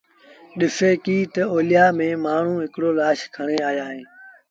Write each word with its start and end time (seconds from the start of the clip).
ڏسي 0.59 0.91
ڪيٚ 1.05 1.29
تا 1.33 1.43
اوليآ 1.53 1.85
ميݩ 1.97 2.21
مآڻهوٚٚݩ 2.23 2.61
هڪڙو 2.65 2.89
لآش 2.99 3.19
کڻي 3.35 3.57
آيآ 3.69 3.83
اهيݩ 3.91 4.05